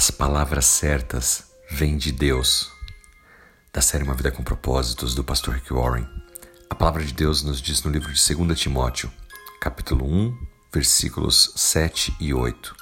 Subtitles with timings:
[0.00, 2.72] As palavras certas vêm de Deus.
[3.70, 6.08] Da série Uma Vida com Propósitos, do pastor Rick Warren.
[6.70, 9.12] A palavra de Deus nos diz no livro de 2 Timóteo,
[9.60, 10.38] capítulo 1,
[10.72, 12.74] versículos 7 e 8.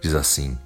[0.00, 0.56] Diz assim: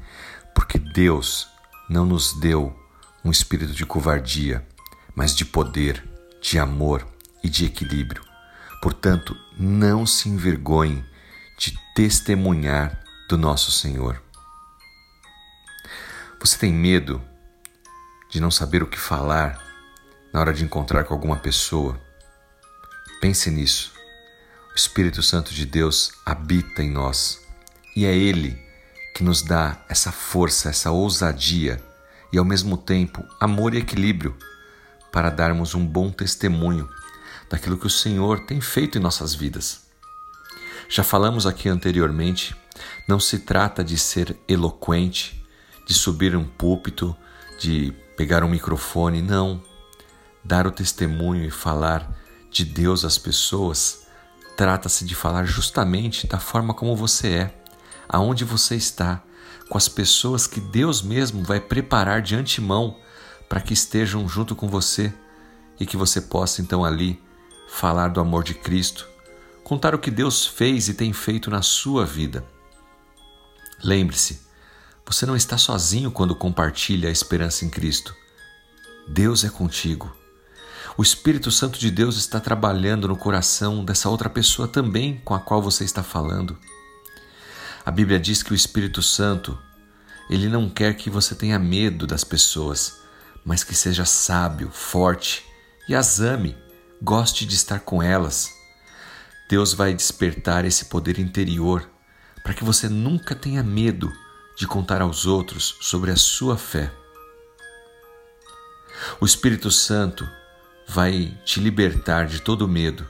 [0.54, 1.48] Porque Deus
[1.88, 2.78] não nos deu
[3.24, 4.68] um espírito de covardia,
[5.14, 6.06] mas de poder,
[6.42, 7.08] de amor
[7.42, 8.22] e de equilíbrio.
[8.82, 11.02] Portanto, não se envergonhe
[11.58, 14.27] de testemunhar do nosso Senhor.
[16.40, 17.20] Você tem medo
[18.30, 19.60] de não saber o que falar
[20.32, 22.00] na hora de encontrar com alguma pessoa?
[23.20, 23.92] Pense nisso.
[24.72, 27.44] O Espírito Santo de Deus habita em nós
[27.96, 28.56] e é Ele
[29.16, 31.82] que nos dá essa força, essa ousadia
[32.32, 34.36] e, ao mesmo tempo, amor e equilíbrio
[35.10, 36.88] para darmos um bom testemunho
[37.50, 39.88] daquilo que o Senhor tem feito em nossas vidas.
[40.88, 42.54] Já falamos aqui anteriormente,
[43.08, 45.38] não se trata de ser eloquente,
[45.88, 47.16] de subir um púlpito,
[47.58, 49.60] de pegar um microfone, não.
[50.44, 52.14] Dar o testemunho e falar
[52.50, 54.06] de Deus às pessoas
[54.54, 57.62] trata-se de falar justamente da forma como você é,
[58.08, 59.22] aonde você está,
[59.68, 62.96] com as pessoas que Deus mesmo vai preparar de antemão
[63.48, 65.14] para que estejam junto com você
[65.78, 67.22] e que você possa então ali
[67.68, 69.06] falar do amor de Cristo,
[69.62, 72.44] contar o que Deus fez e tem feito na sua vida.
[73.84, 74.47] Lembre-se,
[75.08, 78.14] você não está sozinho quando compartilha a esperança em Cristo.
[79.08, 80.14] Deus é contigo.
[80.98, 85.40] O Espírito Santo de Deus está trabalhando no coração dessa outra pessoa também com a
[85.40, 86.58] qual você está falando.
[87.86, 89.58] A Bíblia diz que o Espírito Santo,
[90.28, 92.98] ele não quer que você tenha medo das pessoas,
[93.42, 95.42] mas que seja sábio, forte
[95.88, 96.54] e as ame,
[97.00, 98.52] goste de estar com elas.
[99.48, 101.88] Deus vai despertar esse poder interior
[102.42, 104.12] para que você nunca tenha medo
[104.58, 106.92] de contar aos outros sobre a sua fé.
[109.20, 110.28] O Espírito Santo
[110.86, 113.06] vai te libertar de todo medo,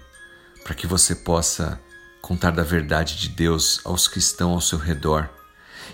[0.62, 1.80] para que você possa
[2.20, 5.30] contar da verdade de Deus aos que estão ao seu redor.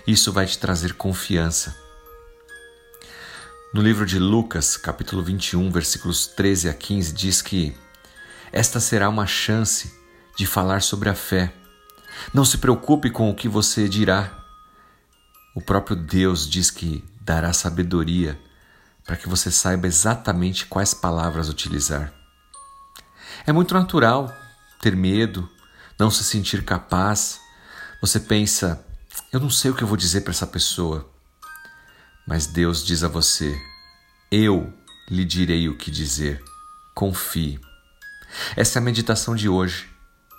[0.05, 1.73] Isso vai te trazer confiança.
[3.73, 7.73] No livro de Lucas, capítulo 21, versículos 13 a 15, diz que
[8.51, 9.93] esta será uma chance
[10.35, 11.53] de falar sobre a fé.
[12.33, 14.44] Não se preocupe com o que você dirá,
[15.55, 18.37] o próprio Deus diz que dará sabedoria
[19.05, 22.13] para que você saiba exatamente quais palavras utilizar.
[23.47, 24.35] É muito natural
[24.81, 25.49] ter medo,
[25.97, 27.39] não se sentir capaz.
[28.01, 28.85] Você pensa,
[29.31, 31.09] eu não sei o que eu vou dizer para essa pessoa.
[32.27, 33.57] Mas Deus diz a você:
[34.29, 34.73] Eu
[35.09, 36.43] lhe direi o que dizer.
[36.93, 37.61] Confie.
[38.57, 39.89] Essa é a meditação de hoje,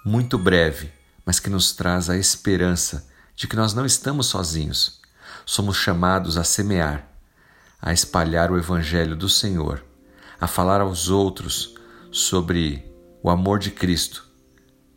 [0.04, 0.92] muito breve,
[1.24, 5.05] mas que nos traz a esperança de que nós não estamos sozinhos
[5.44, 7.08] somos chamados a semear,
[7.80, 9.84] a espalhar o Evangelho do Senhor,
[10.40, 11.74] a falar aos outros
[12.10, 12.90] sobre
[13.22, 14.26] o amor de Cristo.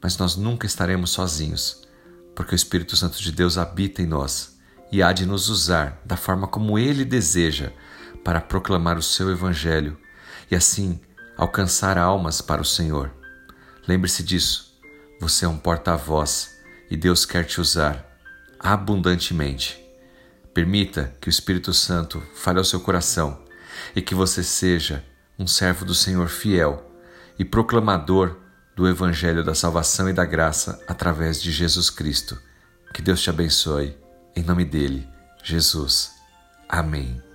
[0.02, 1.82] Mas nós nunca estaremos sozinhos,
[2.36, 4.58] porque o Espírito Santo de Deus habita em nós
[4.92, 7.72] e há de nos usar da forma como Ele deseja
[8.24, 9.98] para proclamar o seu Evangelho
[10.50, 11.00] e assim
[11.38, 13.12] alcançar almas para o Senhor.
[13.88, 14.78] Lembre-se disso,
[15.20, 16.58] você é um porta-voz
[16.90, 18.06] e Deus quer te usar
[18.60, 19.89] abundantemente.
[20.60, 23.46] Permita que o Espírito Santo fale ao seu coração
[23.96, 25.06] e que você seja
[25.40, 26.92] um servo do Senhor fiel
[27.40, 28.36] e proclamador
[28.76, 32.38] do Evangelho da salvação e da graça através de Jesus Cristo.
[32.94, 33.98] Que Deus te abençoe.
[34.36, 35.08] Em nome dele,
[35.42, 36.12] Jesus.
[36.68, 37.29] Amém.